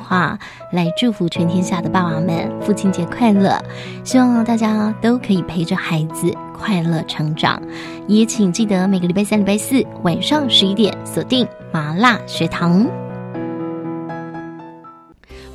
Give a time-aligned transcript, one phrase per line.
[0.00, 0.38] 话
[0.72, 3.56] 来祝福全天下的爸爸们父亲节快乐。
[4.02, 7.62] 希望大家都可以陪着孩子快乐成长。
[8.08, 12.86] 也请记得每个礼拜三、礼拜四晚上十一点锁定麻辣学堂。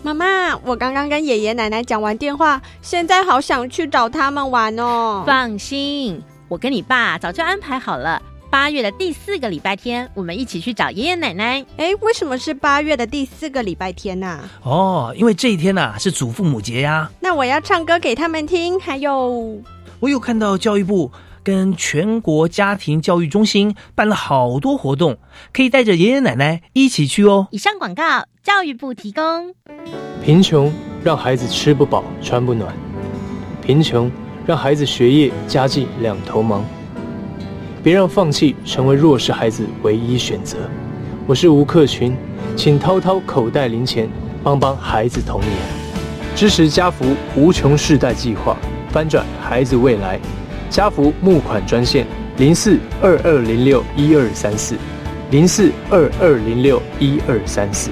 [0.01, 5.23] 妈妈，我刚刚跟爷爷奶奶讲完电话，现在好想去找他们玩哦。
[5.25, 8.21] 放心，我跟你爸早就安排好了。
[8.55, 11.63] 八月的第四个礼拜天，我们一起去找爷爷奶奶。
[11.75, 14.39] 哎，为什么是八月的第四个礼拜天呢？
[14.63, 17.11] 哦，因为这一天呐是祖父母节呀。
[17.19, 19.61] 那我要唱歌给他们听，还有，
[19.99, 21.11] 我有看到教育部
[21.43, 25.17] 跟全国家庭教育中心办了好多活动，
[25.51, 27.49] 可以带着爷爷奶奶一起去哦。
[27.51, 28.23] 以上广告。
[28.41, 29.53] 教育部提供：
[30.23, 30.71] 贫穷
[31.03, 32.73] 让孩子吃不饱穿不暖，
[33.61, 34.09] 贫穷
[34.45, 36.63] 让孩子学业家计两头忙。
[37.85, 40.57] 别让放弃成为弱势孩子唯一选择。
[41.27, 42.17] 我是吴克群，
[42.55, 44.09] 请掏掏口袋零钱，
[44.41, 45.51] 帮帮孩子童年，
[46.35, 48.57] 支持家福无穷世代计划，
[48.89, 50.19] 翻转孩子未来。
[50.67, 54.73] 家福募款专线：零四二二零六一二三四，
[55.29, 57.91] 零四二二零六一二三四。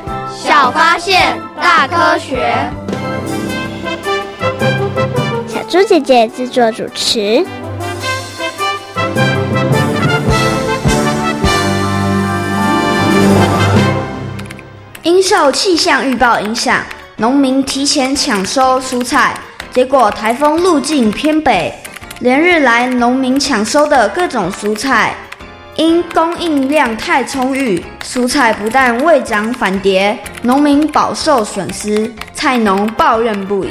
[0.33, 2.55] 小发现，大科学。
[5.47, 7.45] 小猪姐姐制作主持。
[15.03, 16.79] 因受气象预报影响，
[17.17, 19.35] 农民提前抢收蔬菜，
[19.71, 21.73] 结果台风路径偏北，
[22.19, 25.15] 连日来农民抢收的各种蔬菜。
[25.77, 33.69] 因供应量太充裕，蔬菜不但未涨反跌，农民饱受损失，菜农抱怨不已。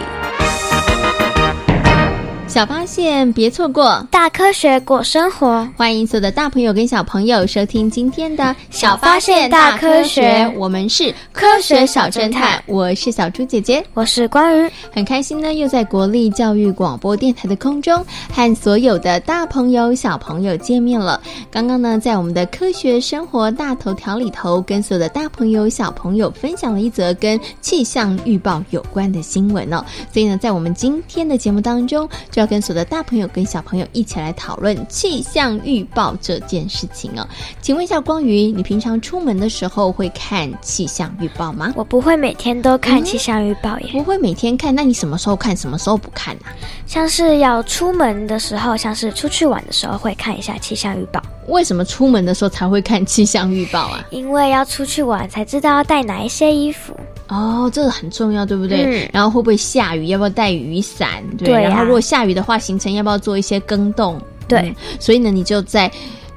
[2.50, 5.64] 小发现，别错过大科学过生活。
[5.76, 10.52] 欢迎所有的大朋友跟小朋友收听今天的小发现大科学。
[10.58, 14.68] 我们是科学小侦探，我是小猪姐姐，我是关于。
[14.92, 21.22] 很开心呢，又在国立教育广播电台的空中和所有的大朋友小朋友见面了。
[21.52, 29.84] 刚刚呢，在我们的科学生活大头条里头，跟所有的大朋友小朋友分享了一则跟气象预报有关的新闻哦。
[30.12, 32.08] 所以呢，在我们今天的节目当中，
[32.40, 37.26] 要跟所有的大朋友跟小朋友一起来讨论气象预报这件事情哦。
[37.60, 41.72] 请问一下光宇，你平常出门的时候会看气象预报吗？
[41.76, 43.88] 我不会每天都看气象预报耶。
[43.92, 45.56] 不会每天看，那你什么时候看？
[45.56, 46.42] 什么时候不看呢？
[46.86, 51.22] 像是要出门的时候，像是出去玩的时候会看一下气象预报。
[51.48, 54.02] 为什么出门的时候才会看气象预报啊？
[54.10, 56.96] 因为要出去玩才知道要带哪一些衣服。
[57.30, 59.08] 哦，这个很重要，对不对？
[59.12, 60.08] 然后会不会下雨？
[60.08, 61.24] 要不要带雨伞？
[61.38, 61.52] 对。
[61.52, 64.20] 然后如果下雨的话，行程要不要做一些更动？
[64.48, 64.74] 对。
[64.98, 65.90] 所以呢，你就在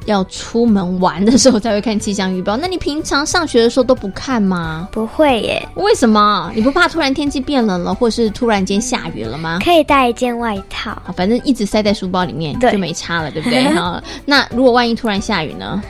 [0.05, 2.55] 要出门玩的时候才会看气象预报。
[2.57, 4.87] 那你平常上学的时候都不看吗？
[4.91, 5.67] 不会耶。
[5.75, 6.51] 为什么？
[6.53, 9.59] 你不怕突然天气变冷了，或是突然间下雨了吗？
[9.63, 11.01] 可以带一件外套。
[11.15, 13.63] 反正一直塞在书包里面就没差了，对不对？
[13.73, 14.03] 哈。
[14.25, 15.81] 那如果万一突然下雨呢？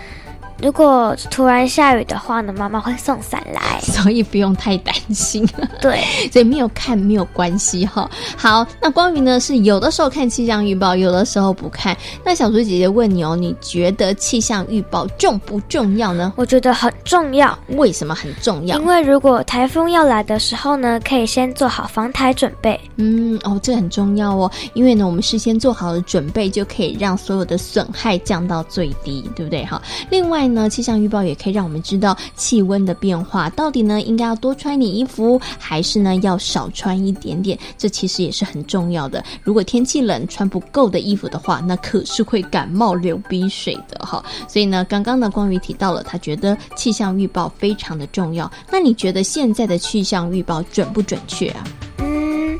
[0.63, 5.45] 如果突然下雨的话呢，妈妈会送伞来， 所以不用太担心。
[5.81, 6.01] 对，
[6.31, 8.09] 所以没有看没有关系哈。
[8.37, 11.95] 好，那关于呢是有的时候看气象预报，有的时候不看。
[12.23, 16.31] 那小猪姐姐问你哦，你觉得气象预报重不重要呢？
[16.37, 17.59] 我觉得很重要。
[17.71, 18.79] 为什么很重要？
[18.79, 22.79] 因为如果台风要来的时候呢，可以先做好防台准备。
[22.95, 29.65] 嗯，哦，这很重要哦，因为呢，我们事先做好了准备，就可以让所有的损害降到最低，对不对？
[29.65, 29.81] 哈。
[30.09, 30.52] 另外。
[30.53, 37.57] 呢，气象预报也可以让我们知道气温的变化，到底呢应该要多穿点衣服，还是呢要少穿一点点？
[37.77, 39.23] 这其实也是很重要的。
[39.43, 44.23] 如果天气冷，穿不够的衣服的话，那可是会感冒流鼻水的哈。
[44.47, 48.49] 所以呢，刚刚呢光宇提到了，他觉得气象预报非常的重要。
[48.71, 51.63] 那你觉得现在的气象预报准不准确啊？
[51.97, 52.59] 嗯。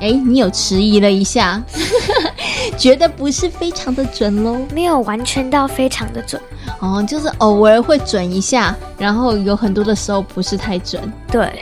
[0.00, 1.62] 哎，你有迟疑了一下，
[2.76, 4.58] 觉得不是非常的准喽？
[4.74, 6.40] 没有完全到非常的准
[6.80, 11.00] 哦，就是偶尔会准一下，然后有很多的时候不是太准。
[11.30, 11.60] 对，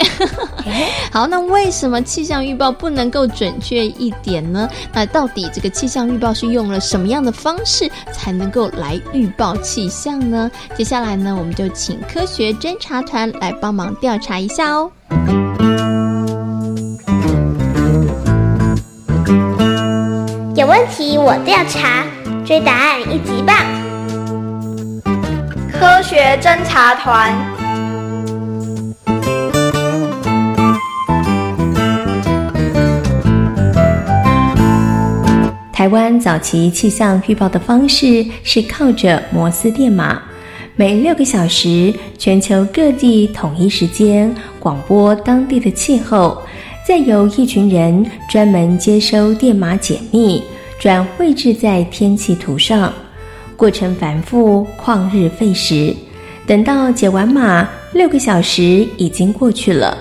[1.12, 4.68] 好，那为什么气象预报不能够准确一点呢？
[4.92, 10.50] 那到底这个气象预报是用了什么样的方式才能够来预报气象呢？
[10.76, 14.90] 接下来呢，我们就请科学侦查团来帮忙调查一下哦。
[20.76, 22.04] 问题我调查，
[22.44, 23.56] 追答案一级棒！
[25.70, 27.32] 科学侦查团。
[35.72, 40.20] 台湾早期气象预报的方式是靠着摩斯电码，
[40.74, 46.42] 每六个小时，全球各地统一时间广播当地的气候。
[46.86, 50.44] 再由一群人专门接收电码解密，
[50.78, 52.92] 转绘制在天气图上，
[53.56, 55.94] 过程繁复，旷日费时。
[56.46, 58.62] 等到解完码，六个小时
[58.96, 59.96] 已经过去了。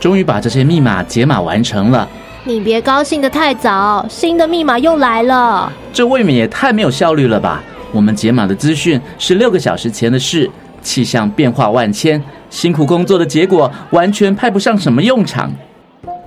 [0.00, 2.08] 终于把这些密码解码完成了。
[2.42, 5.70] 你别高兴得太早，新的密码又来了。
[5.92, 7.62] 这未免也太没有效率了吧？
[7.92, 10.50] 我们解码的资讯是六个小时前的事，
[10.82, 15.52] 气象变化万千，辛苦工作的结果完全派不上什么用场。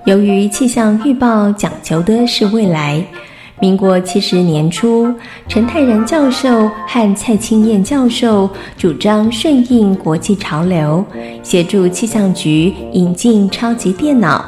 [0.06, 3.04] 由于气象预报讲求的是未来，
[3.64, 5.10] 民国七十年初，
[5.48, 8.46] 陈泰然教授和蔡清燕教授
[8.76, 11.02] 主张顺应国际潮流，
[11.42, 14.44] 协助气象局引进超级电脑。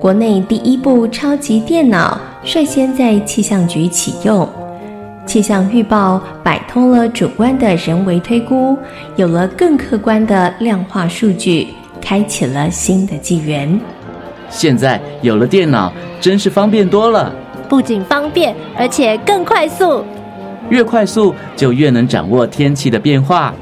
[0.00, 4.48] 国内第一部超级电脑率先在气象局启用，
[5.26, 8.74] 气象预报摆脱了主观的人为推估，
[9.16, 11.68] 有了更客观的量化数据，
[12.00, 13.78] 开启了新的纪元。
[14.48, 15.92] 现在有了电脑，
[16.22, 17.34] 真是方便多了。
[17.68, 20.04] 不仅方便，而且更快速。
[20.68, 23.54] 越快速，就越能掌握天气的变化。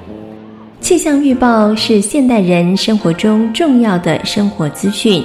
[0.81, 5.25] 气象预报是现代人生活中重要的生活资讯。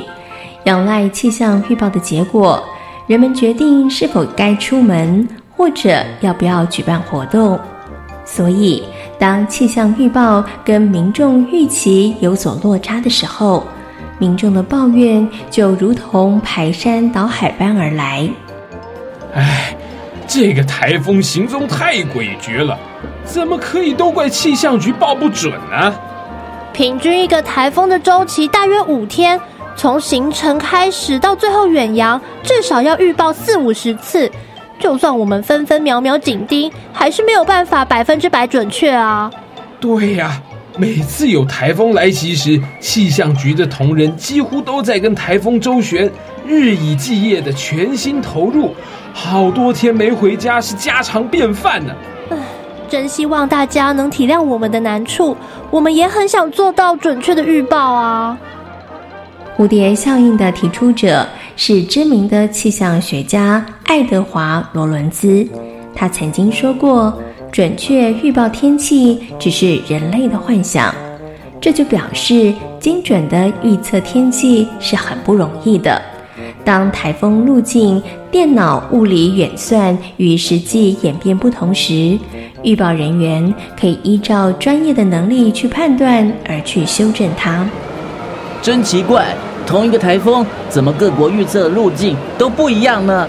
[0.66, 2.62] 仰赖气象预报的结果，
[3.08, 7.58] 人们决定是否该出门，或者要不要举办活动。
[8.26, 8.84] 所以，
[9.18, 13.64] 当气象预报跟民众预期有所落差的时候，
[14.18, 18.30] 民众的抱怨就如同排山倒海般而来。
[19.34, 19.76] 唉，
[20.28, 22.78] 这个台风行踪太诡谲了，
[23.24, 25.94] 怎么可以都怪气象局报不准呢？
[26.74, 29.40] 平均一个台风的周期大约五天，
[29.76, 34.32] 从形成开始到最后远洋，至少要预报四五十次。
[34.80, 39.32] 就算我们分分秒秒紧盯，还是没有办法百分之百准确啊。
[39.80, 40.42] 对呀。
[40.78, 46.10] 每次有台风来袭时，气象局的同仁几乎都在跟台风周旋，
[46.48, 48.74] 日以继夜的全心投入，
[49.14, 51.94] 好多天没回家是家常便饭呢。
[52.30, 52.38] 唉，
[52.88, 55.36] 真希望大家能体谅我们的难处，
[55.70, 58.38] 我们也很想做到准确的预报啊。
[59.58, 65.48] 蝴蝶效应的提出者是知名的气象学家爱德华·罗伦兹，
[65.96, 67.14] 他曾经说过。
[67.52, 70.94] 准确预报天气只是人类的幻想，
[71.60, 76.00] 这就表示精准的预测天气是很不容易的。
[76.64, 82.18] 当台风路径、电脑物理远算与实际演变不同时，
[82.64, 87.68] 预报人员可以依照专业的能力去判断，而去修正它。
[88.62, 89.26] 真奇怪，
[89.66, 93.28] 同一个台风，怎么各国预测的路径都不一样呢？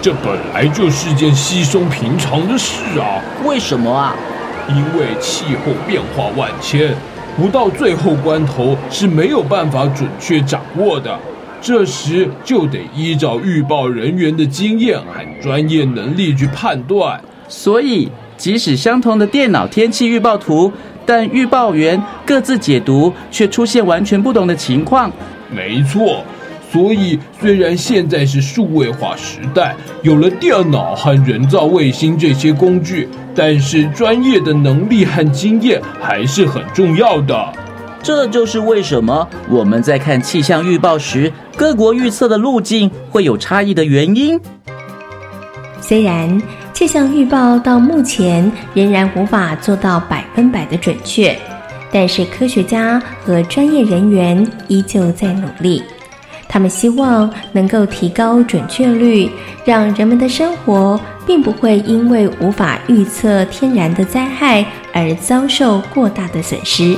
[0.00, 3.20] 这本来就是件稀松平常的事啊！
[3.44, 4.14] 为什么啊？
[4.68, 6.94] 因为气候变化万千，
[7.36, 11.18] 不到最后关头是没有办法准确掌握的。
[11.64, 17.18] 这时就得依照预报人员的经验和专业能力去判断。
[17.48, 20.70] 所以，即使相同的电脑天气预报图，
[21.06, 25.10] 但预报员各自解读却出现完全不同的情况。
[25.50, 26.22] 没错。
[26.70, 37.52] 所以，虽然现在是数位化时代，有了电脑和人造卫星这些工具，但是专业的能力和经验还是很重要的。
[38.04, 44.38] 这就是为什么我们在看气象预报时，各国预测的路径会有差异的原因。
[45.80, 46.42] 虽然
[46.74, 51.34] 气象预报到目前仍然无法做到百分百的准确，
[51.90, 55.82] 但是科学家和专业人员依旧在努力。
[56.46, 59.30] 他们希望能够提高准确率，
[59.64, 66.94] 让人们的生活并不会因为无法预测天然的灾害而遭受过大的损失。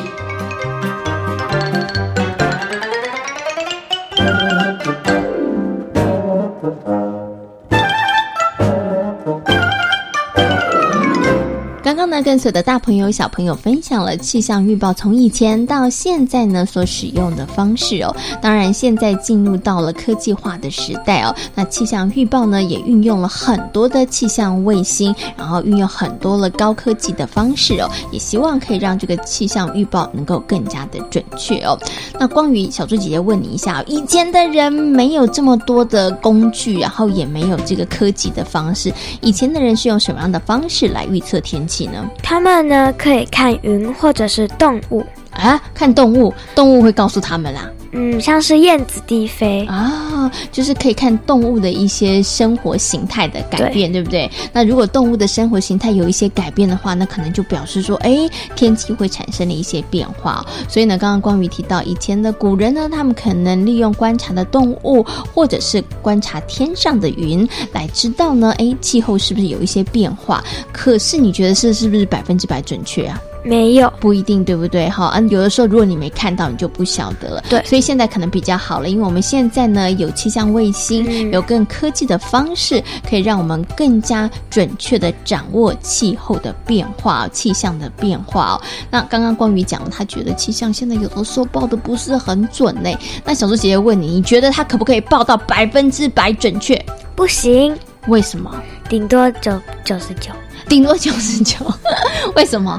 [12.26, 18.12] 跟随的大朋友、小朋友分享了气象预报从以前到现在呢所使用的方式哦。
[18.42, 31.78] 当然，现在进入到了科技化的时代哦，那气象预报呢也运用了很多的气象卫星，然后运用很多了高科技的方式哦，也希望可以让这个气象预报能够更加的准确哦。
[32.18, 42.04] 那关于小猪姐姐问你一下，以前的人没有这么多的工具，然后也没有这个科技的方式，以前的人是用什么样的方式来预测天气呢？
[42.22, 47.70] 他们呢可以看云或者是动物啊，看动物，动物会告诉他们啦。
[47.96, 54.30] 嗯，像是燕子低飞啊，就是可以看动物的一些生活形态的改变，对不对？
[54.52, 60.44] 那如果动物的生活形态有一些改变的话，那可能就表示说，哎，天气会产生了一些变化。
[60.68, 65.02] 所以呢，刚刚光宇提到，以前的古人呢，他们可能利用观察的动物，
[65.34, 70.44] 或者是观察天上的云，来知道呢，哎，气候是不是有一些变化？
[70.70, 73.18] 可是你觉得是是不是百分之百准确啊？
[73.46, 74.88] 没有，不一定，对不对？
[74.88, 77.44] 哈，嗯，有的时候如果你没看到，你就不晓得了。
[77.48, 88.60] 对，所以现在可能比较好了，因为我们现在呢有气象卫星，有更科技的方式，可以让我们更加准确的掌握气候的变化、气象的变化哦。
[88.90, 92.90] 那刚刚光宇讲了，他觉得气象现在有的时候报的不是很准呢。
[93.24, 96.84] 那小猪姐姐问你，你觉得他可不可以报到百分之百准确？
[97.14, 97.76] 不行，
[98.08, 98.52] 为什么？
[98.88, 100.32] 顶多九九十九，
[100.68, 101.56] 顶多九十九，
[102.34, 102.78] 为什么？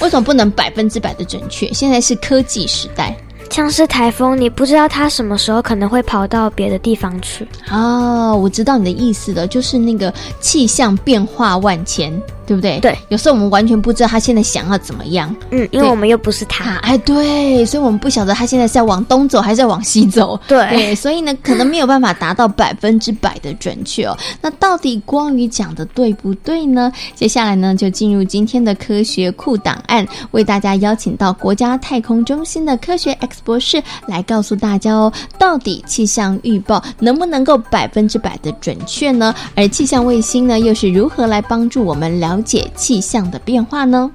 [0.00, 1.72] 为什么不能百分之百的准确？
[1.72, 3.16] 现在是科技时代，
[3.50, 7.46] 像是台风，你不知道它什么时候可能会跑到别的地方去。
[7.70, 12.12] 哦，我知道你的意思了，就是那个气象变化万千。
[12.46, 12.78] 对不对？
[12.80, 15.34] 对，有时候我们完全不知道他现在想要怎么样。
[15.50, 16.76] 嗯，因为我们又不是他。
[16.76, 20.38] 哎，对，所以我们不晓得他现在是要往东走还是要往西走。
[20.46, 24.16] 对，所以呢，可能没有办法达到百分之百的准确哦。
[24.40, 26.92] 那到底光宇讲的对不对呢？
[27.14, 39.34] 接下来呢，就进入今天的科学库档案，为大家邀请到国家太空中心的科学 X 博士来告诉大家哦，到底气象预报能不能够百分之百的准确呢？
[39.54, 42.35] 而气象卫星呢，又是如何来帮助我们了？
[42.36, 44.10] 了解气象的变化呢？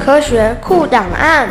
[0.00, 1.48] 科学库档案。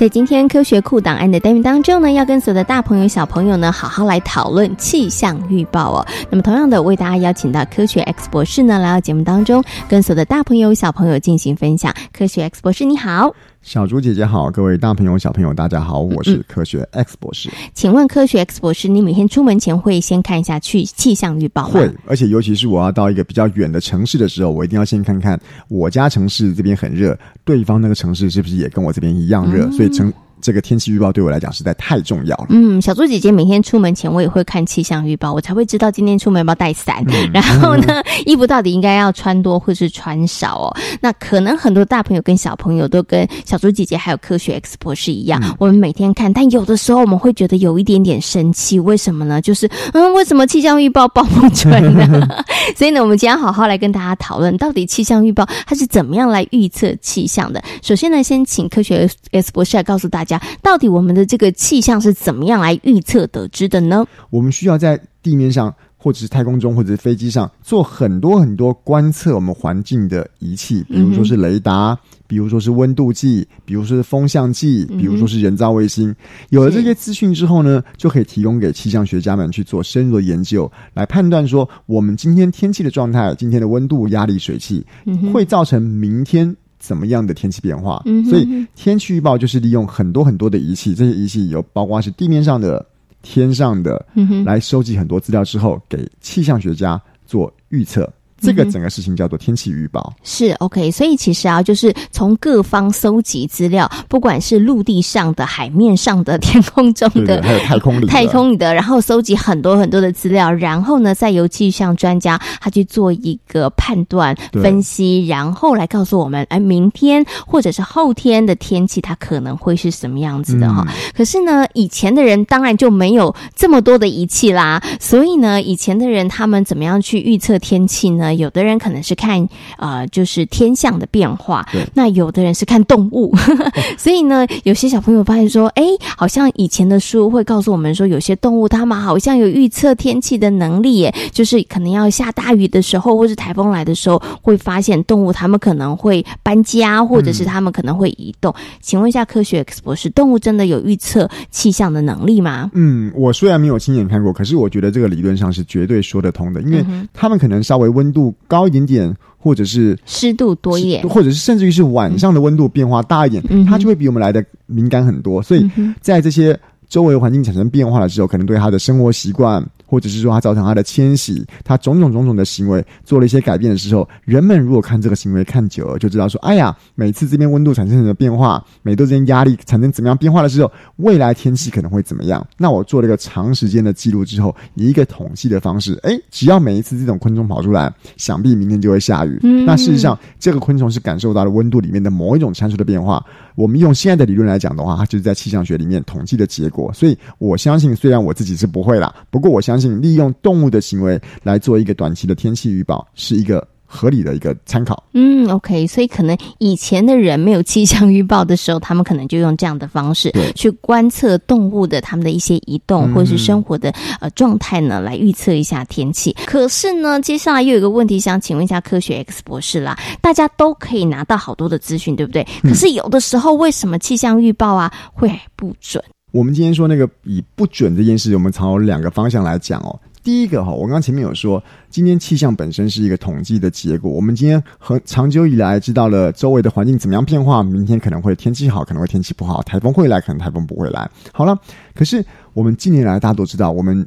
[0.00, 6.06] 在今天科学库档案的单元当中呢，要跟所有的大朋友、小朋友呢，好好来讨论气象预报哦。
[6.30, 11.94] 那么，同样的为大家邀请到科学 X 博士呢，来到节目当中，跟所有的大朋友、小朋友进行分享。
[12.14, 13.34] 科学 X 博士，你好。
[13.62, 17.50] 小猪姐姐好，各位大朋友、小朋友，大家好，我是科学 X 博士。
[17.74, 21.74] 请问科学 X 博士，你每天出门前会先看一下去气象预报吗？
[21.74, 25.38] 会，而且尤其是我要到一个比较远的城市的时候，我一定要先看看
[25.68, 30.10] 我家城市这边很热，对方那个城市是不是也跟我这边一样热，所以城。
[30.40, 32.46] 这个天气预报对我来讲实在太重要了。
[32.50, 37.04] 嗯，小猪姐姐每天出门前我也会看气象预报，我才会知道今天出门要不要带伞。
[37.32, 40.76] 然后呢，衣服到底应该要穿多或是穿少哦。
[41.00, 49.40] 那可能很多大朋友跟小朋友都跟小猪姐姐还有科学 X 博士一样，我们每天看，但有的时候我们会觉得有一点点生气，为什么呢？
[49.40, 52.28] 就是嗯，为什么气象预报报不准呢？
[52.76, 57.62] 所以呢，我们今天好好来跟大家讨论，到底气象预报它是怎么样来预测气象的。
[57.82, 60.42] 首先呢，先请科学 X 博士来告诉大家。
[60.62, 64.06] 到底我们的这个气象是怎么样来预测得知的呢？
[64.30, 76.14] 我们需要在地面上，或者是太空中，或者是飞机上做很多很多观测我们环境的仪器，比如说是雷达，比如说是温度计，比如说是风向计，比如说是人造卫星。
[76.48, 84.86] 有了这些资讯之后呢，就可以提供给气象学家们去做深入的研究，来判断说我们今天天气的状态，今天的温度、压力、水汽
[85.32, 86.56] 会造成明天。
[86.80, 88.02] 怎么样的天气变化？
[88.28, 92.84] 所以天气预报就是利用很多很多的仪器，这些仪器有包括是地面上的、
[93.22, 94.04] 天上的，
[94.44, 98.12] 来收集很多资料之后，给气象学家做预测。
[98.40, 100.12] 这个整个事情叫做天气预报。
[100.22, 120.86] 是 OK，所以其实啊，就是从各方搜集资料，不管是陆地上的、海面上的、天空中的， 还有太空里、太空里的，然后搜集很多很多的资料，然后呢，再由气象专家他去做一个判断、分析，然后来告诉我们，哎，明天或者是后天的天气它可能会是什么样子的哈。
[121.14, 128.29] 可是呢，以前的人当然就没有这么多的仪器啦，所以呢，以前的人他们怎么样去预测天气呢？
[128.34, 129.46] 有的人可能是看
[129.78, 133.34] 呃，就是天象的变化，那有的人是看动物，
[133.96, 135.84] 所以呢，有些小朋友发现说，哎，
[136.16, 148.54] 好像以前的书会告诉我们说，有些动物它们好像有预测天气的能力，耶，就是可能要下大雨的时候，或是台风来的时候，会发现动物它们可能会搬家，或者是它们可能会移动。
[148.80, 152.70] 请问一下，科学 X 博士，动物真的有预测气象的能力吗？
[152.74, 156.84] 嗯，我虽然没有亲眼看过，可是我觉得这个理论上是绝对说得通的，因为
[157.14, 165.40] 他们可能稍微温度高一点点，或者是湿度多一点，或者是甚至于是晚上的温度变化大一点，它就会比我们来的敏感很多。
[165.42, 166.58] 所以在这些
[166.88, 169.64] 周围环境产生变化的时候，可能对他的生活习惯。
[169.90, 182.46] 或者是说，它造成它的迁徙，它种种种种的行为做了一些改变的时候，人们如果看这个行为看久了，就知道说，哎呀，每次这边温度产生什么变化，每度之间压力产生怎么样变化的时候，未来天气可能会怎么样？
[182.56, 189.40] 那我做了一个长时间的记录之后，以一个统计的方式，哎，只要每一次这种昆虫跑出来，想必明天就会下雨。
[189.66, 193.24] 那事实上，这个昆虫是感受到了温度里面的某一种参数的变化。
[193.56, 196.90] 我们用现在的理论来讲的话，它就是在气象学里面统计的结果。
[196.92, 203.66] 所以我相信，虽然我自己是不会啦，不过我相信利用动物的行为来做一个短期的天气预报是一个。
[203.92, 205.02] 合理的一个参考。
[205.14, 216.32] 嗯，OK，所以可能以前的人没有气象预报的时候，他们可能就用这样的方式去观测动物的他们的一些移动或者是生活的呃状态呢，来预测一下天气。
[216.46, 222.46] 可是呢，接下来又有一个问题想请问一下科学 X 博士啦，大家都可以拿到好多的资讯，对不对？
[222.62, 226.00] 可是有的时候为什么气象预报啊会不准？
[226.30, 230.00] 我们今天说那个以不准这件事，我们从两个方向来讲哦。
[230.22, 234.10] 第一个哈，我刚前面有说，今天气象本身是一个统计的结果。
[234.10, 241.10] 我们今天很长久以来知道了周围的环境怎么样变化，明天可能会天气好，可能会天气不好，台风会来，可能台风不会来。
[241.32, 241.58] 好了，
[241.94, 242.22] 可是
[242.52, 244.06] 我们近年来大家都知道，我们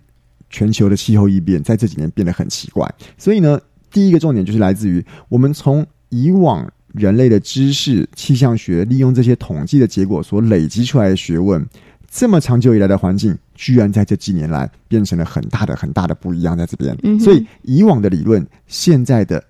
[0.52, 2.88] 全球的气候异变在这几年变得很奇怪。
[3.18, 3.60] 所以呢，
[3.92, 11.68] 第一个重点就是来自于我们从以往人类的知识、气象学利用这些统计的结果所累积出来的学问。
[12.14, 16.96] 这么长久以来的环境，居然在这几年来变成了很大的、很大的不一样，在这边。
[17.20, 19.44] 所以以往的理论，现在的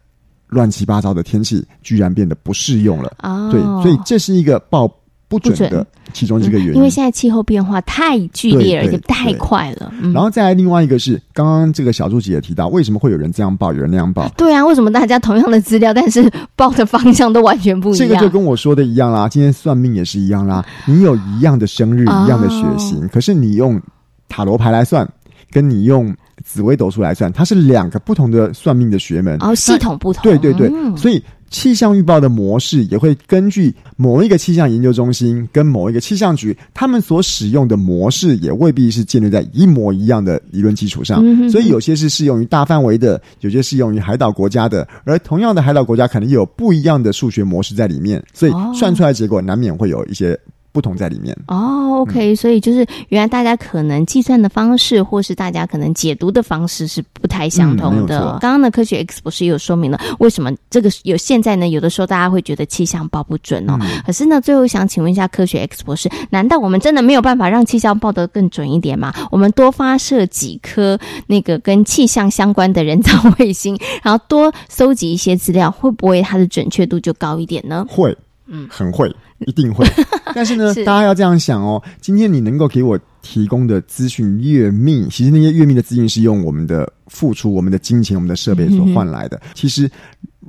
[0.47, 3.17] 乱七八糟的天气，居然变得不适用了。
[3.51, 4.89] 对，所以这是一个报。
[5.27, 9.91] 不准的其中一个原因，因为现在气候变化太剧烈而且太快了。
[10.13, 14.27] 然后再来另外一个是，刚刚这个小助姐也提到，为什么会有人这样报，有人那样报？
[14.37, 18.07] 对啊，为什么大家同样的资料，但是报的方向都完全不一样？
[18.07, 20.63] 这个就跟我说的一样啦，今天算命也是一样啦。
[20.85, 23.81] 你有一样的生日，一样的血型，可是你用
[24.29, 25.07] 塔罗牌来算，
[25.49, 30.21] 跟你用紫微斗数来算，它是两个不同的算命的学门，哦，系统不同。
[30.21, 31.23] 对对对，所以。
[31.53, 50.37] 气象预报的模式也会根据某一个气象研究中心跟某一个气象局，他们所使用的模式也未必是建立在一模一样的理论基础上，所以有些是适用于大范围的，有些适用于海岛国家的，而同样的海岛国家可能有不一样的数学模式在里面，所以算出来结果难免会有一些。
[50.73, 58.39] 不同在里面哦，OK，所以就是原来大家可能计算的方式，或是大家可能解读的方式是不太相同的。
[58.41, 61.67] 刚刚的科学 X 博士有说明了为什么这个有现在呢？
[61.69, 63.77] 有的时候大家会觉得气象报不准哦。
[64.03, 69.13] 可是呢，最后想请问一下科学 X 博士，难道我们真的没有办法让气象报得更准一点吗？
[69.31, 77.85] 我们多发射几颗那个跟气象相关的人造卫星，然后多搜集一些资料，会不会它的准确度就高一点呢？
[77.87, 79.15] 会，嗯，很会。
[79.45, 79.85] 一定会，
[80.35, 81.81] 但是呢，大家要这样想哦。
[82.01, 89.41] 今天你能够给我提供的资讯越密，其实那些越密的资讯是用我们的付出、我们的金钱、我们的设备所换来的。
[89.53, 89.89] 其实，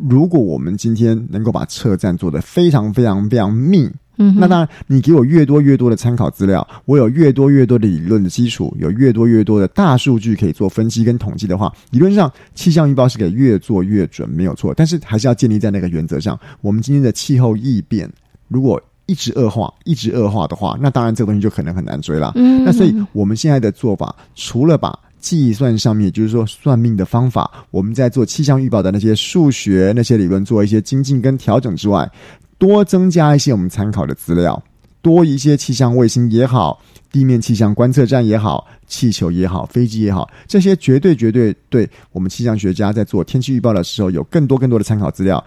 [0.09, 14.73] 如果我们今天能够把车站做得非常非常非常密，嗯，那当然，你给我越多越多的参考资料，我有越多越多的理论的基础，有越多越多的大数据可以做分析跟统计的话，理论上气象预报是可以越做越准，没有错。
[14.73, 18.09] 但是还是要建立在那个原则上，我们今天的气候异变。
[18.49, 22.33] 如果一直恶化，一直恶化的话，那当然这个东西就可能很难追了。
[22.35, 32.11] 那所以我们现在的做法，除了把计算上面，就是说算命的方法，我们在做气象预报的那些数学那些理论做一些精进跟调整之外，
[32.57, 34.63] 多增加一些我们参考的资料，
[35.03, 36.81] 多一些气象卫星也好，
[37.13, 45.43] 地面气象观测站也好，气球也好，飞机也好，这些绝对绝对对我们气象学家在做天气预报的时候有更多更多的参考资料。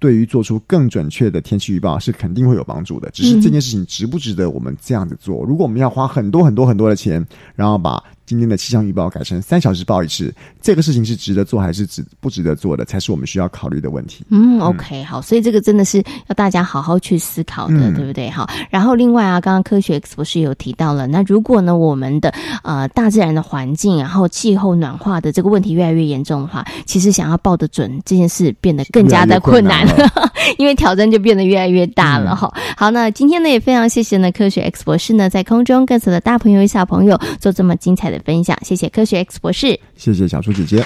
[0.00, 5.44] 对于做出更准确的天气预报是肯定会有帮助的，只是这件事情值不值得我们这样子做？
[5.44, 14.24] 如果我们要花很多很多很多的钱，然后把今天的气象预报改成三小时报一次，这个事情是值得做还是值不值得做的，才是我们需要考虑的问题。
[14.28, 18.30] 嗯，OK，好，所以这个真的是要大家好好去思考的，嗯对不对？
[18.30, 32.48] 好，然后另外啊，刚刚科学 X 博士有提到了，那如果呢我们的呃大自然的环境，然后气候暖化的这个问题越来越严重的话，其实想要报得准这件事变得更加的困难越来越了， 因为挑战就变得越来越大了哈。
[32.76, 39.78] 好，那今天呢也非常谢谢呢科学 X 博士呢在空中跟所有的大朋友小朋友做这么精彩的分享，谢谢科学 X 博士。
[39.96, 40.84] 谢谢小猪姐姐。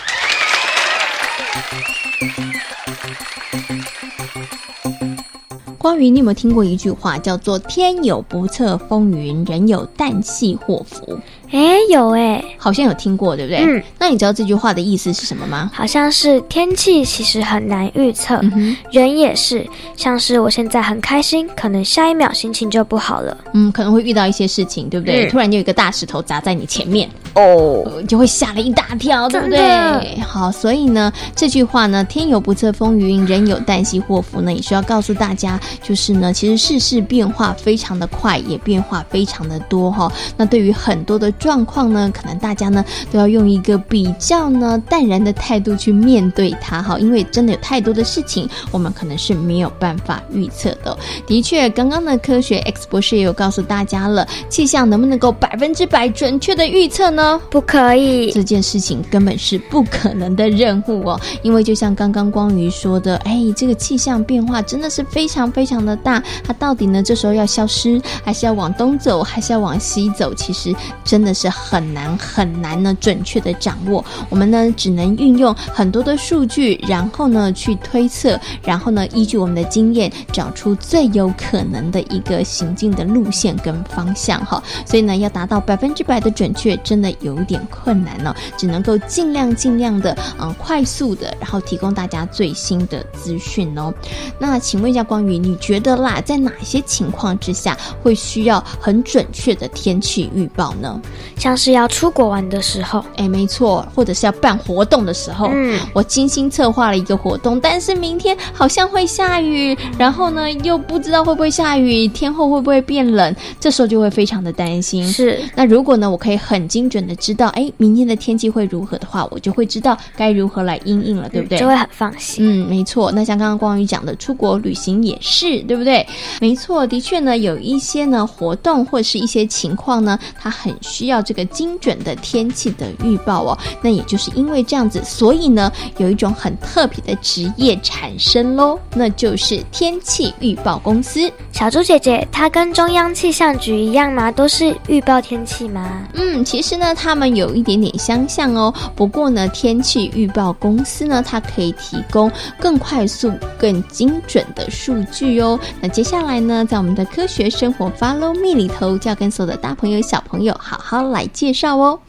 [5.79, 11.20] 关于你有没有听过一句话，叫做“天有不测风云，人有旦夕祸福”？
[11.54, 13.62] 哎，有哎，好像有听过，对不对？
[13.64, 13.80] 嗯。
[13.96, 15.70] 那你知道这句话的意思是什么吗？
[15.72, 19.64] 好像是天气其实很难预测，嗯人也是。
[19.96, 23.36] 像是我现在很开心，可能下一秒心情就不好了。
[23.52, 25.26] 嗯，可能会遇到一些事情，对不对？
[25.26, 30.20] 嗯突然就有一个大石头砸在你前面，哦，呃就会吓了一大跳，对不对？
[30.20, 50.96] 好，所以呢，这句话呢，“天有不测风云，人有旦夕祸福”呢，也需要告诉大家，就是呢，其实世事变化非常的快，也变化非常的多哈、那对于很多的状况呢，可能大家呢都要用一个比较呢淡然的态度去面对它哈，因为真的有太多的事情，我们可能是没有办法预测的。
[51.26, 57.38] 的确，刚刚呢，科学 X 博士也有告诉大家了，气象能不能够百分之百准确的预测呢？
[57.50, 61.20] 不可以，这件事情根本是不可能的任务哦。
[61.42, 70.33] 因为就像刚刚光宇说的，哎，这个气象变化真的是非常非常的大，它到底呢这时候要消失，还是要往东走，还是要往西走？
[70.33, 74.05] 其实真的是很难很难呢准确的掌握。
[74.31, 84.62] 我们呢只能运用很多的数据，然后呢去推测，然后呢依据我们的经验找出最有可能的一个行进的路线跟方向哈。
[84.87, 93.92] 所以呢要达到百分之百的准确，真的有点困难呢、只能够尽量尽量的嗯快速的，然后提供大家最新的资讯哦。
[94.38, 101.01] 那请问一下光宇，你觉得啦，在哪些情况之下会需要很准确的天气预报呢？
[101.37, 115.07] 像是要出国玩的时候，哎，没错，或者是要办活动的时候，嗯我精心策划了一个活动，但是明天好像会下雨，然后呢又不知道会不会下雨，天后会不会变冷，这时候就会非常的担心。
[115.07, 121.59] 是，那如果呢，我可以很精准的知道，哎，明天的天气会如何的话，我就会知道该如何来应应了，对不对？
[121.59, 122.44] 就会很放心。
[122.44, 123.11] 嗯，没错。
[123.12, 126.07] 那像刚刚光宇讲的，出国旅行也是，对不对？
[126.40, 133.58] 没错，的确呢，有一些呢活动或是一些情况呢，它很需要这个精准的天气的预报哦。
[133.82, 141.30] 那也就是因为这样子，所以呢，有一种很特别的职业产生喽，那就是天气预报公司。
[141.52, 144.30] 小猪姐姐，它跟中央气象局一样吗？
[144.30, 146.06] 都是预报天气吗？
[146.14, 148.72] 嗯，其实呢，他们有一点点相像哦。
[148.94, 155.58] 不过呢，天气预报公司呢，它可以提供更快速、更精准的数据哦。
[155.80, 162.00] 那接下来呢，在我们的科学生活 Follow Me 里头，就要跟所有的大朋友、小朋友好好来介绍哦。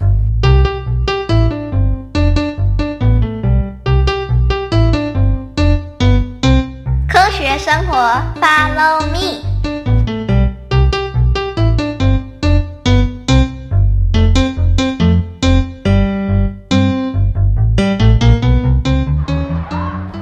[7.08, 7.95] 科学生活
[8.41, 9.41] ，Follow me。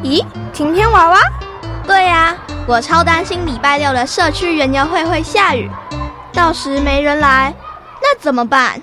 [0.03, 1.17] 咦，晴天娃娃？
[1.85, 2.35] 对呀、
[2.67, 5.69] 我超担心礼拜六的社区园游会会下雨，
[6.33, 7.62] 到时没人来，那
[8.23, 8.81] 怎么办？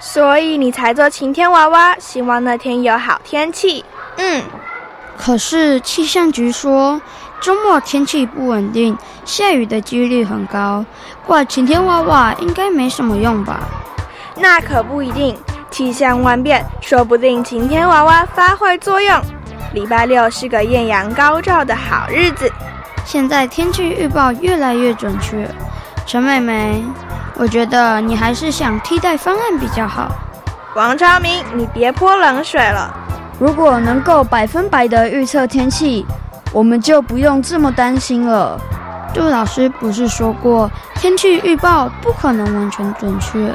[0.00, 3.84] 所以你才做晴天娃娃，希望那天有好天气。
[4.16, 4.42] 嗯，
[5.16, 7.00] 可是气象局说
[7.40, 10.84] 周末天气不稳定，下雨的几率很高，
[11.24, 13.60] 挂晴天娃娃应该没什么用吧？
[14.34, 15.38] 那可不一定，
[15.70, 19.22] 气象万变，说不定晴天娃娃发挥作用。
[19.72, 22.50] 礼拜六是个艳阳高照的好日子。
[23.04, 25.48] 现在天气预报越来越准确，
[26.06, 26.82] 陈妹妹，
[27.36, 30.12] 我觉得你还是想替代方案比较好。
[30.76, 32.94] 王超明，你别泼冷水了。
[33.38, 36.06] 如果能够百分百的预测天气，
[36.52, 38.60] 我们就不用这么担心了。
[39.12, 43.52] 杜老师不是说过，天气预报不可能完全准确，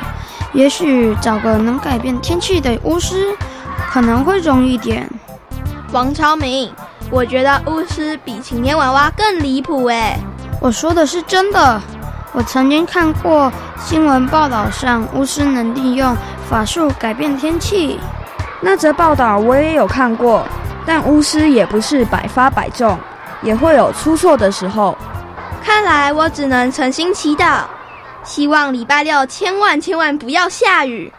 [0.52, 3.34] 也许找个能改变天气的巫师
[3.92, 5.10] 可能会容易点。
[5.92, 6.70] 王超明，
[7.10, 10.20] 我觉得巫师比晴天娃娃更离谱哎。
[10.60, 11.82] 我说的是真的，
[12.36, 16.14] 我曾经看过新闻报道上，巫师能利用
[16.50, 17.98] 法术改变天气。
[18.60, 20.46] 那则报道我也有看过，
[20.86, 22.98] 但巫师也不是百发百中，
[23.42, 24.98] 也会有出错的时候。
[25.64, 27.62] 看来我只能诚心祈祷，
[28.24, 31.12] 希望礼拜六千万千万不要下雨。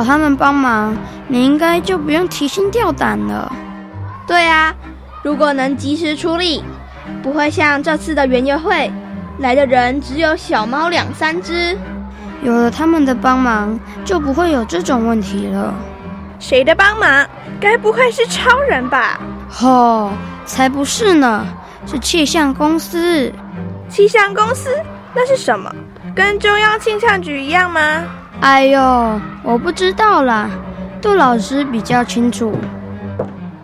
[0.00, 0.96] 找他们帮忙，
[1.28, 3.52] 你应该就不用提心吊胆了。
[4.26, 4.74] 对啊，
[5.22, 6.64] 如果能及时出力，
[7.22, 8.90] 不会像这次的园游会。
[9.40, 11.76] 来的人只有小猫两三只，
[12.42, 15.74] 有了他们的帮忙，就不会有这种问题了。
[16.38, 17.26] 谁的帮忙？
[17.60, 19.20] 该不会是超人吧？
[19.50, 20.12] 吼，
[20.46, 21.46] 才不是呢，
[21.84, 23.30] 是气象公司。
[23.90, 24.70] 气象公司？
[25.14, 25.70] 那是什么？
[26.14, 28.02] 跟中央气象局一样吗？
[28.40, 30.48] 哎呦，我不知道啦，
[31.02, 32.54] 杜老师比较清楚。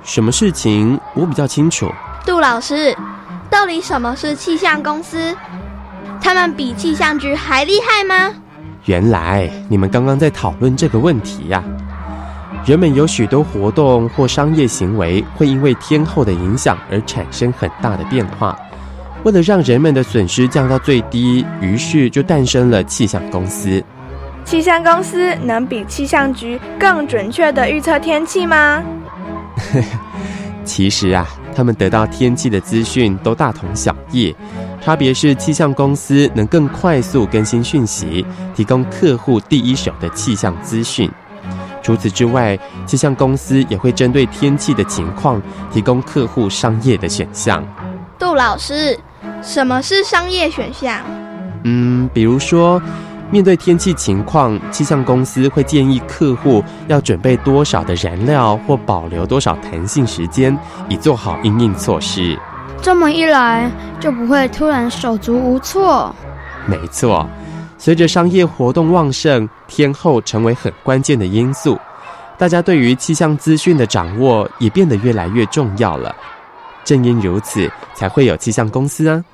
[0.02, 1.90] 什么事情我比较清楚？
[2.26, 2.94] 杜老师，
[3.48, 5.34] 到底什么是气象公司？
[6.20, 8.34] 他们比气象局还厉害吗？
[8.84, 11.64] 原来你们刚刚在讨论这个问题呀。
[12.66, 18.54] 人们有许多活动或商业行为会因为天候的影响而产生很大的变化。
[19.24, 23.82] 为了让人们的损失降到最低，于是就诞生了气象公司。
[24.46, 28.80] 气象公司能比气象局更准确的预测天气吗？
[30.64, 34.34] 其实啊，他们得到天气的资讯都大同小异。
[34.80, 41.10] 差别是气象公司能更快速更新讯息，提供客户第一手的气象资讯。
[41.82, 42.56] 除此之外，
[42.86, 47.64] 气象公司也会针对天气的情况，提供客户商业的选项。
[48.16, 48.96] 杜老师，
[49.42, 51.00] 什么是商业选项？
[51.64, 52.80] 嗯，比如说，
[53.30, 60.56] 面对天气情况，气象公司会建议客户要准备多少的燃料，或保留多少弹性时间，
[60.88, 62.38] 以做好应应措施。
[62.80, 66.14] 这么一来，就不会突然手足无措。
[66.66, 67.28] 没错，
[67.78, 71.76] 随着商业活动旺盛，天候成为很关键的因素，
[72.38, 76.14] 大家对于气象资讯的掌握也变得越来越重要了。
[76.84, 79.24] 正因如此，才会有气象公司啊。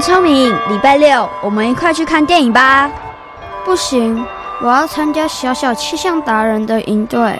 [0.00, 2.90] 王超明，礼拜六我们一块去看电影吧。
[3.66, 4.24] 不行，
[4.62, 7.38] 我要参加小小气象达人的营队。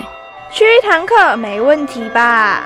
[0.53, 2.65] 去一堂课没问题吧？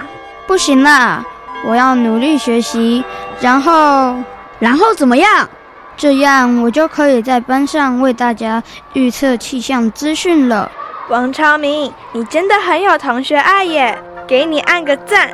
[0.49, 1.25] 不行啦，
[1.65, 3.05] 我要努力学习，
[3.41, 4.17] 然后，
[4.59, 5.49] 然后怎么样？
[5.97, 8.61] 这样我就可以在班上为大家
[8.95, 10.69] 预测气象资讯了。
[11.09, 15.31] 王超明，你真的很有同学爱耶，给你按个赞。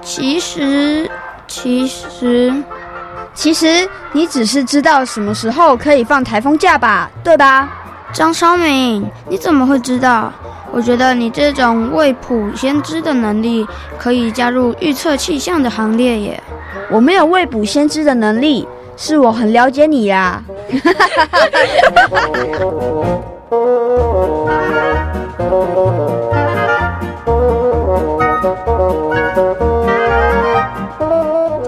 [0.00, 1.10] 其实，
[1.46, 2.54] 其实。
[3.38, 7.68] 其实你只是知道什么时候可以放台风假吧，对吧？
[8.12, 10.32] 张超明，你怎么会知道？
[10.72, 13.64] 我觉得你这种未卜先知的能力
[13.96, 16.42] 可以加入预测气象的行列耶。
[16.90, 20.42] 我没有未卜先知的能力，是我很了解你呀。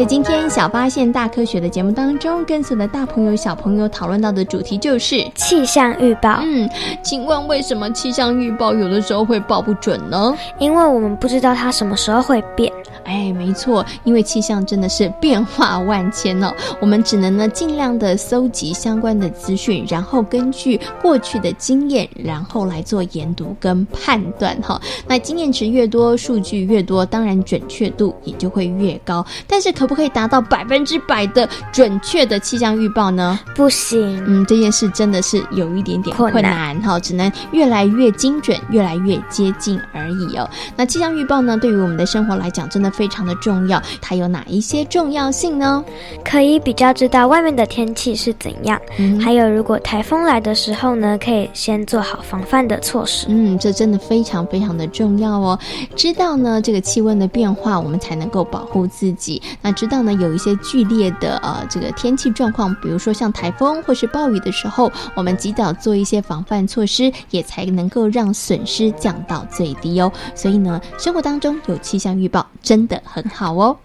[0.01, 6.41] 在今天小发现大科学的节目当中，跟随的大朋友小朋友讨论到的主题就是气象预报。
[6.43, 6.67] 嗯，
[7.03, 10.35] 请问为什么气象预报有的时候会报不准呢？
[10.59, 12.73] 因为我们不知道它什么时候会变。
[13.05, 24.81] 哎，没错，因为气象真的是变化万千哦， 我们只能呢尽量的搜集相关的资讯，然后根据过去的经验，然后来做研读跟判断哈。
[25.07, 29.25] 那经验值越多，数据越多，当然准确度也就会越高。
[29.47, 33.39] 但是可不可以达到百分之百的准确的气象预报呢？
[33.55, 40.49] 不行，嗯，这件事真的是有一点点困难哈，只能越来越精准，越来越接近而已哦。
[40.77, 43.83] 那气象预报呢，对于我们的生活来讲，真的非常的重要。
[43.99, 45.83] 它有哪一些重要性呢？
[46.23, 48.79] 可以比较知道外面的天气是怎样，
[49.19, 53.25] 还有如果台风来的时候呢，可以先做好防范的措施。
[53.31, 55.59] 嗯，这真的非常非常的重要哦。
[55.97, 59.41] 知道呢这个气温的变化，我们才能够保护自己。
[59.63, 70.13] 那知道呢，有一些剧烈的呃这个天气状况，比如说像台风或是暴雨的时候，我们及早做一些防范措施，也才能够让损失降到最低哦。
[70.35, 73.77] 所以呢，生活当中有气象预报真的很好哦。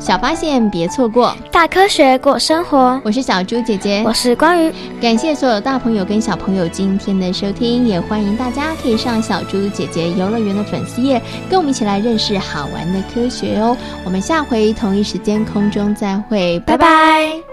[0.00, 2.98] 小发现别错过，大科学过生活。
[3.04, 4.72] 我是小猪姐姐，我是关于。
[5.02, 13.76] 感谢所有大朋友跟小朋友今天的收听，也欢迎大家可以上小猪姐姐游乐园的粉丝页，跟我们一起来认识好玩的科学哦。
[14.04, 17.47] 我们下回同一时间空中再会，拜拜。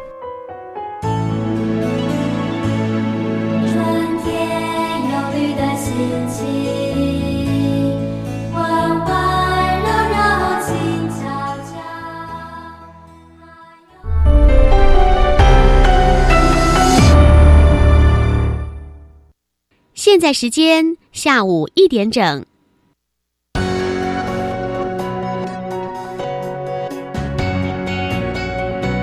[20.16, 22.46] 现在时间下午一点整。